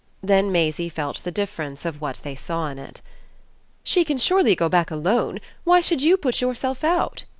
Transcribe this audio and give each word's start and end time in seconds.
Then 0.23 0.51
Maisie 0.51 0.89
felt 0.89 1.21
the 1.23 1.29
difference 1.29 1.85
of 1.85 2.01
what 2.01 2.21
they 2.23 2.33
saw 2.33 2.69
in 2.69 2.79
it. 2.79 3.01
"She 3.83 4.03
can 4.03 4.17
surely 4.17 4.55
go 4.55 4.67
back 4.67 4.89
alone: 4.89 5.39
why 5.63 5.79
should 5.79 6.01
you 6.01 6.17
put 6.17 6.41
yourself 6.41 6.83
out?" 6.83 7.23